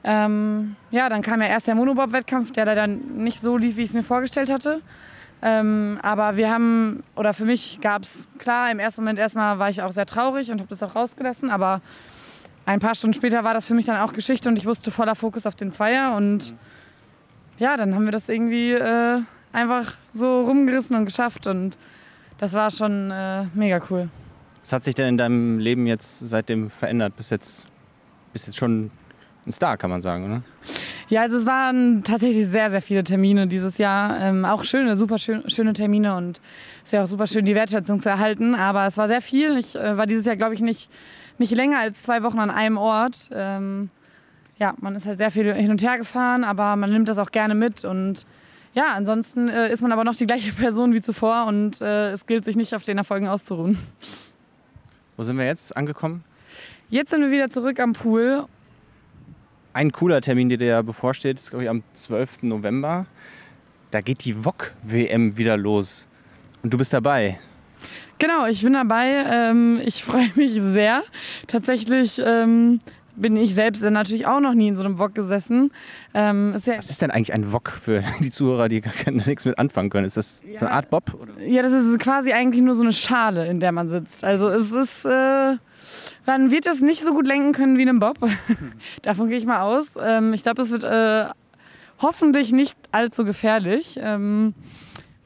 Ähm, 0.02 0.74
ja, 0.90 1.08
dann 1.08 1.22
kam 1.22 1.40
ja 1.40 1.46
erst 1.48 1.66
der 1.66 1.76
Monobob-Wettkampf, 1.76 2.50
der 2.50 2.64
leider 2.64 2.86
nicht 2.86 3.40
so 3.40 3.56
lief, 3.56 3.76
wie 3.76 3.82
ich 3.82 3.90
es 3.90 3.94
mir 3.94 4.02
vorgestellt 4.02 4.50
hatte. 4.50 4.80
Ähm, 5.40 5.98
aber 6.02 6.36
wir 6.36 6.50
haben, 6.50 7.04
oder 7.14 7.32
für 7.32 7.44
mich 7.44 7.80
gab 7.80 8.02
es, 8.02 8.26
klar, 8.38 8.70
im 8.70 8.78
ersten 8.78 9.02
Moment 9.02 9.18
erstmal 9.18 9.58
war 9.58 9.70
ich 9.70 9.82
auch 9.82 9.92
sehr 9.92 10.06
traurig 10.06 10.50
und 10.50 10.60
habe 10.60 10.68
das 10.68 10.82
auch 10.82 10.96
rausgelassen, 10.96 11.50
aber 11.50 11.80
ein 12.66 12.80
paar 12.80 12.94
Stunden 12.94 13.14
später 13.14 13.44
war 13.44 13.54
das 13.54 13.66
für 13.66 13.74
mich 13.74 13.86
dann 13.86 14.00
auch 14.00 14.12
Geschichte 14.12 14.48
und 14.48 14.58
ich 14.58 14.66
wusste 14.66 14.90
voller 14.90 15.14
Fokus 15.14 15.46
auf 15.46 15.54
den 15.54 15.72
Zweier 15.72 16.16
und 16.16 16.54
ja, 17.58 17.76
dann 17.76 17.94
haben 17.94 18.04
wir 18.04 18.12
das 18.12 18.28
irgendwie 18.28 18.72
äh, 18.72 19.20
einfach 19.52 19.94
so 20.12 20.44
rumgerissen 20.44 20.96
und 20.96 21.04
geschafft 21.04 21.46
und 21.46 21.78
das 22.38 22.52
war 22.52 22.70
schon 22.70 23.10
äh, 23.10 23.44
mega 23.54 23.80
cool. 23.90 24.08
Was 24.62 24.72
hat 24.72 24.84
sich 24.84 24.94
denn 24.94 25.08
in 25.08 25.16
deinem 25.16 25.58
Leben 25.58 25.86
jetzt 25.86 26.18
seitdem 26.18 26.68
verändert? 26.68 27.16
Bis 27.16 27.30
jetzt, 27.30 27.66
bis 28.32 28.46
jetzt 28.46 28.56
schon 28.56 28.90
ein 29.46 29.52
Star, 29.52 29.76
kann 29.76 29.90
man 29.90 30.00
sagen, 30.00 30.24
oder? 30.26 30.42
Ja, 31.10 31.22
also 31.22 31.36
es 31.36 31.46
waren 31.46 32.02
tatsächlich 32.04 32.48
sehr, 32.48 32.70
sehr 32.70 32.82
viele 32.82 33.02
Termine 33.02 33.46
dieses 33.46 33.78
Jahr. 33.78 34.20
Ähm, 34.20 34.44
auch 34.44 34.62
schöne, 34.64 34.94
super 34.94 35.16
schön, 35.16 35.48
schöne 35.48 35.72
Termine 35.72 36.14
und 36.16 36.40
es 36.82 36.88
ist 36.88 36.92
ja 36.92 37.02
auch 37.04 37.06
super 37.06 37.26
schön, 37.26 37.46
die 37.46 37.54
Wertschätzung 37.54 38.00
zu 38.00 38.10
erhalten. 38.10 38.54
Aber 38.54 38.86
es 38.86 38.98
war 38.98 39.08
sehr 39.08 39.22
viel. 39.22 39.56
Ich 39.56 39.74
äh, 39.74 39.96
war 39.96 40.06
dieses 40.06 40.26
Jahr, 40.26 40.36
glaube 40.36 40.54
ich, 40.54 40.60
nicht, 40.60 40.90
nicht 41.38 41.54
länger 41.54 41.78
als 41.78 42.02
zwei 42.02 42.22
Wochen 42.22 42.38
an 42.38 42.50
einem 42.50 42.76
Ort. 42.76 43.30
Ähm, 43.32 43.88
ja, 44.58 44.74
man 44.80 44.96
ist 44.96 45.06
halt 45.06 45.16
sehr 45.16 45.30
viel 45.30 45.54
hin 45.54 45.70
und 45.70 45.82
her 45.82 45.96
gefahren, 45.96 46.44
aber 46.44 46.76
man 46.76 46.92
nimmt 46.92 47.08
das 47.08 47.16
auch 47.16 47.30
gerne 47.30 47.54
mit 47.54 47.84
und 47.84 48.26
ja, 48.74 48.92
ansonsten 48.92 49.48
äh, 49.48 49.72
ist 49.72 49.80
man 49.80 49.92
aber 49.92 50.04
noch 50.04 50.14
die 50.14 50.26
gleiche 50.26 50.52
Person 50.52 50.92
wie 50.92 51.00
zuvor 51.00 51.46
und 51.46 51.80
äh, 51.80 52.10
es 52.10 52.26
gilt 52.26 52.44
sich 52.44 52.54
nicht 52.54 52.74
auf 52.74 52.82
den 52.82 52.98
Erfolgen 52.98 53.28
auszuruhen. 53.28 53.78
Wo 55.16 55.22
sind 55.22 55.38
wir 55.38 55.46
jetzt 55.46 55.76
angekommen? 55.76 56.22
Jetzt 56.90 57.10
sind 57.10 57.22
wir 57.22 57.30
wieder 57.30 57.50
zurück 57.50 57.80
am 57.80 57.92
Pool 57.92 58.44
ein 59.78 59.92
cooler 59.92 60.20
Termin, 60.20 60.48
der 60.48 60.58
dir 60.58 60.82
bevorsteht, 60.82 61.38
ist, 61.38 61.50
glaube 61.50 61.62
ich, 61.62 61.70
am 61.70 61.84
12. 61.92 62.42
November. 62.42 63.06
Da 63.92 64.00
geht 64.00 64.24
die 64.24 64.44
VOG-WM 64.44 65.36
wieder 65.36 65.56
los. 65.56 66.08
Und 66.64 66.74
du 66.74 66.78
bist 66.78 66.92
dabei. 66.92 67.38
Genau, 68.18 68.46
ich 68.46 68.62
bin 68.64 68.72
dabei. 68.72 69.24
Ähm, 69.30 69.80
ich 69.84 70.02
freue 70.02 70.32
mich 70.34 70.54
sehr. 70.54 71.04
Tatsächlich 71.46 72.20
ähm, 72.24 72.80
bin 73.20 73.36
ich 73.36 73.54
selbst 73.54 73.82
natürlich 73.82 74.26
auch 74.26 74.40
noch 74.40 74.54
nie 74.54 74.68
in 74.68 74.76
so 74.76 74.82
einem 74.82 74.98
Wok 74.98 75.14
gesessen. 75.14 75.70
Ähm, 76.14 76.54
ist 76.54 76.66
ja 76.66 76.78
Was 76.78 76.90
ist 76.90 77.02
denn 77.02 77.10
eigentlich 77.10 77.32
ein 77.32 77.52
Wok 77.52 77.70
für 77.70 78.02
die 78.20 78.30
Zuhörer, 78.30 78.68
die 78.68 78.80
gar 78.80 79.12
nichts 79.12 79.44
mit 79.44 79.58
anfangen 79.58 79.90
können? 79.90 80.06
Ist 80.06 80.16
das 80.16 80.42
ja, 80.46 80.58
so 80.58 80.66
eine 80.66 80.74
Art 80.74 80.90
Bob? 80.90 81.14
Oder? 81.20 81.40
Ja, 81.42 81.62
das 81.62 81.72
ist 81.72 81.98
quasi 81.98 82.32
eigentlich 82.32 82.62
nur 82.62 82.74
so 82.74 82.82
eine 82.82 82.92
Schale, 82.92 83.46
in 83.48 83.60
der 83.60 83.72
man 83.72 83.88
sitzt. 83.88 84.24
Also 84.24 84.48
es 84.48 84.72
ist 84.72 85.04
äh, 85.04 85.56
man 86.26 86.50
wird 86.50 86.66
es 86.66 86.80
nicht 86.80 87.02
so 87.02 87.12
gut 87.12 87.26
lenken 87.26 87.52
können 87.52 87.78
wie 87.78 87.82
einem 87.82 88.00
Bob. 88.00 88.18
Davon 89.02 89.28
gehe 89.28 89.38
ich 89.38 89.46
mal 89.46 89.62
aus. 89.62 89.90
Ähm, 90.00 90.32
ich 90.34 90.42
glaube, 90.42 90.62
es 90.62 90.70
wird 90.70 90.84
äh, 90.84 91.26
hoffentlich 92.00 92.52
nicht 92.52 92.76
allzu 92.92 93.24
gefährlich, 93.24 93.98
ähm, 94.00 94.54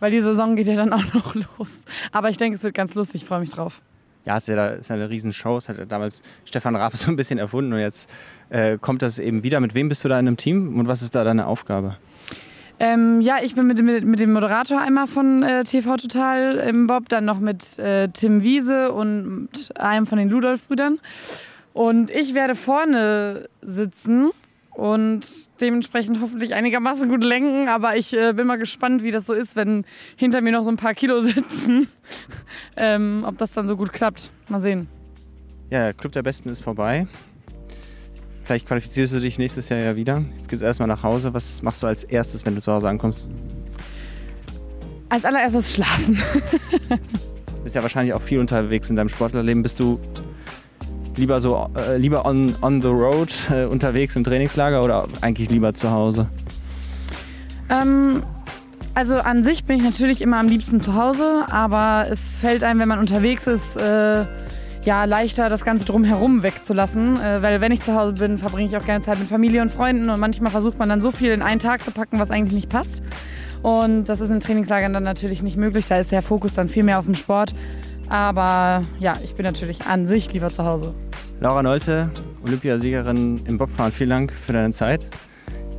weil 0.01 0.11
die 0.11 0.21
Saison 0.21 0.57
geht 0.57 0.67
ja 0.67 0.75
dann 0.75 0.93
auch 0.93 1.05
noch 1.15 1.35
los. 1.35 1.83
Aber 2.13 2.29
ich 2.31 2.37
denke, 2.37 2.57
es 2.57 2.63
wird 2.63 2.75
ganz 2.75 2.95
lustig. 2.95 3.23
Ich 3.23 3.29
freue 3.29 3.41
mich 3.41 3.51
drauf. 3.51 3.83
Ja, 4.25 4.37
ist 4.37 4.49
ja, 4.49 4.69
ist 4.69 4.91
ja 4.91 4.97
eine 4.97 5.11
Riesenshow. 5.11 5.57
Es 5.57 5.69
hat 5.69 5.79
ja 5.79 5.85
damals 5.85 6.23
Stefan 6.45 6.77
Raab 6.77 6.97
so 6.97 7.11
ein 7.11 7.17
bisschen 7.17 7.39
erfunden 7.39 7.73
und 7.73 7.81
jetzt 7.81 8.09
äh, 8.51 8.79
kommt 8.79 9.03
das 9.03 9.19
eben 9.19 9.43
wieder. 9.43 9.61
Mit 9.61 9.75
wem 9.75 9.89
bist 9.89 10.05
du 10.05 10.09
da 10.09 10.19
in 10.19 10.27
einem 10.27 10.37
Team 10.37 10.79
und 10.79 10.87
was 10.89 11.03
ist 11.03 11.15
da 11.15 11.25
deine 11.25 11.47
Aufgabe? 11.47 11.97
Ähm, 12.79 13.21
ja, 13.21 13.37
ich 13.43 13.55
bin 13.55 13.67
mit, 13.67 13.81
mit, 13.83 14.05
mit, 14.05 14.19
dem 14.19 14.33
Moderator 14.33 14.81
einmal 14.81 15.07
von 15.07 15.43
äh, 15.43 15.63
TV 15.63 15.97
Total 15.99 16.57
im 16.57 16.89
Bob, 16.89 17.09
dann 17.09 17.25
noch 17.25 17.39
mit 17.39 17.79
äh, 17.79 18.09
Tim 18.09 18.43
Wiese 18.43 18.91
und 18.91 19.49
einem 19.77 20.07
von 20.07 20.19
den 20.19 20.29
Ludolf-Brüdern. 20.29 20.99
Und 21.75 22.11
ich 22.11 22.35
werde 22.35 22.55
vorne 22.55 23.49
sitzen 23.63 24.31
und 24.75 25.21
dementsprechend 25.61 26.21
hoffentlich 26.21 26.55
einigermaßen 26.55 27.09
gut 27.09 27.25
lenken. 27.25 27.69
Aber 27.69 27.97
ich 27.97 28.17
äh, 28.17 28.33
bin 28.33 28.47
mal 28.47 28.59
gespannt, 28.59 29.03
wie 29.03 29.11
das 29.11 29.27
so 29.27 29.33
ist, 29.33 29.57
wenn 29.57 29.85
hinter 30.17 30.41
mir 30.41 30.53
noch 30.53 30.63
so 30.63 30.71
ein 30.71 30.77
paar 30.77 30.95
Kilo 30.95 31.21
sitzen. 31.23 31.89
ähm, 32.77 33.25
ob 33.27 33.39
das 33.39 33.53
dann 33.53 33.69
so 33.69 33.77
gut 33.77 33.93
klappt. 33.93 34.31
Mal 34.49 34.61
sehen. 34.61 34.89
Ja, 35.71 35.93
Club 35.93 36.13
der 36.13 36.23
Besten 36.23 36.49
ist 36.49 36.61
vorbei. 36.61 37.07
Vielleicht 38.45 38.67
qualifizierst 38.67 39.13
du 39.15 39.21
dich 39.21 39.39
nächstes 39.39 39.69
Jahr 39.69 39.79
ja 39.79 39.97
wieder. 39.97 40.25
Jetzt 40.37 40.49
geht 40.49 40.57
es 40.57 40.63
erstmal 40.63 40.89
nach 40.89 41.03
Hause. 41.03 41.33
Was 41.33 41.63
machst 41.63 41.83
du 41.83 41.87
als 41.87 42.05
erstes, 42.05 42.45
wenn 42.45 42.55
du 42.55 42.61
zu 42.61 42.73
Hause 42.73 42.89
ankommst? 42.89 43.29
Als 45.09 45.25
allererstes 45.25 45.75
schlafen. 45.75 46.19
du 46.89 47.63
bist 47.63 47.75
ja 47.75 47.83
wahrscheinlich 47.83 48.15
auch 48.15 48.23
viel 48.23 48.41
unterwegs 48.41 48.91
in 48.91 48.97
deinem 48.97 49.11
Sportlerleben. 49.11 49.63
Bist 49.63 49.79
du 49.79 50.01
lieber 51.17 51.41
so 51.41 51.69
äh, 51.77 51.97
lieber 51.97 52.27
on, 52.27 52.55
on 52.63 52.81
the 52.81 52.89
road 52.89 53.33
äh, 53.51 53.65
unterwegs 53.65 54.17
im 54.17 54.25
Trainingslager 54.25 54.83
oder 54.83 55.07
eigentlich 55.21 55.51
lieber 55.51 55.75
zu 55.75 55.91
Hause? 55.91 56.27
Ähm, 57.71 58.23
also 58.95 59.17
an 59.17 59.45
sich 59.45 59.65
bin 59.65 59.79
ich 59.79 59.85
natürlich 59.85 60.21
immer 60.21 60.39
am 60.39 60.49
liebsten 60.49 60.81
zu 60.81 60.95
Hause, 60.95 61.47
aber 61.51 62.07
es 62.11 62.39
fällt 62.39 62.63
einem, 62.63 62.81
wenn 62.81 62.89
man 62.89 62.99
unterwegs 62.99 63.47
ist, 63.47 63.77
äh, 63.77 64.27
ja, 64.85 65.05
leichter, 65.05 65.49
das 65.49 65.65
Ganze 65.65 65.85
drumherum 65.85 66.43
wegzulassen. 66.43 67.19
Äh, 67.21 67.41
weil 67.43 67.61
wenn 67.61 67.73
ich 67.73 67.83
zu 67.83 67.95
Hause 67.95 68.15
bin, 68.15 68.39
verbringe 68.39 68.69
ich 68.69 68.77
auch 68.77 68.85
gerne 68.85 69.03
Zeit 69.03 69.19
mit 69.19 69.29
Familie 69.29 69.63
und 69.63 69.71
Freunden 69.71 70.11
und 70.11 70.21
manchmal 70.21 70.51
versucht 70.51 70.79
man 70.79 70.89
dann 70.89 71.01
so 71.01 71.11
viel 71.11 71.31
in 71.31 71.41
einen 71.41 71.61
Tag 71.61 71.85
zu 71.85 71.91
packen, 71.91 72.19
was 72.19 72.31
eigentlich 72.31 72.53
nicht 72.55 72.69
passt. 72.69 73.03
Und 73.63 74.07
das 74.07 74.21
ist 74.21 74.31
in 74.31 74.41
Trainingslagern 74.41 74.93
dann 74.93 75.05
natürlich 75.05 75.43
nicht 75.43 75.57
möglich. 75.57 75.87
Da 75.87 75.99
ist 75.99 76.11
der 76.11 76.23
Fokus 76.23 76.55
dann 76.55 76.69
viel 76.69 76.83
mehr 76.83 76.99
auf 76.99 77.07
dem 77.07 77.15
Sport. 77.15 77.55
Aber 78.13 78.85
ja, 79.01 79.17
ich 79.25 79.35
bin 79.37 79.45
natürlich 79.45 79.87
an 79.87 80.07
sich 80.07 80.31
lieber 80.35 80.51
zu 80.51 80.63
Hause. 80.65 80.93
Laura 81.41 81.63
Nolte, 81.63 82.11
Olympiasiegerin 82.45 83.41
im 83.47 83.57
Bobfahren, 83.57 83.91
vielen 83.91 84.11
Dank 84.11 84.33
für 84.35 84.53
deine 84.53 84.71
Zeit. 84.73 85.09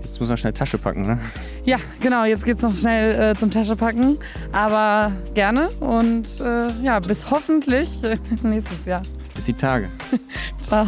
Jetzt 0.03 0.19
muss 0.19 0.29
man 0.29 0.37
schnell 0.37 0.51
Tasche 0.51 0.79
packen, 0.79 1.03
ne? 1.03 1.19
Ja, 1.63 1.77
genau. 1.99 2.25
Jetzt 2.25 2.43
geht's 2.43 2.63
noch 2.63 2.73
schnell 2.73 3.33
äh, 3.33 3.35
zum 3.37 3.51
Tasche 3.51 3.75
packen. 3.75 4.17
Aber 4.51 5.11
gerne 5.35 5.69
und 5.79 6.39
äh, 6.39 6.71
ja, 6.81 6.99
bis 6.99 7.29
hoffentlich 7.29 8.01
nächstes 8.41 8.83
Jahr. 8.85 9.03
Bis 9.35 9.45
die 9.45 9.53
Tage. 9.53 9.89
Ciao. 10.61 10.87